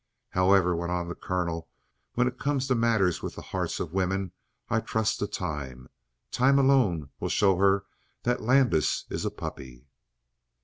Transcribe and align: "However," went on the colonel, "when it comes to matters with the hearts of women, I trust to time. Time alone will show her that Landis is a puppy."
"However," 0.31 0.75
went 0.75 0.91
on 0.91 1.07
the 1.07 1.13
colonel, 1.13 1.69
"when 2.15 2.27
it 2.27 2.39
comes 2.39 2.65
to 2.67 2.73
matters 2.73 3.21
with 3.21 3.35
the 3.35 3.43
hearts 3.43 3.79
of 3.79 3.93
women, 3.93 4.31
I 4.67 4.79
trust 4.79 5.19
to 5.19 5.27
time. 5.27 5.89
Time 6.31 6.57
alone 6.57 7.11
will 7.19 7.29
show 7.29 7.57
her 7.57 7.85
that 8.23 8.41
Landis 8.41 9.05
is 9.11 9.25
a 9.25 9.29
puppy." 9.29 9.85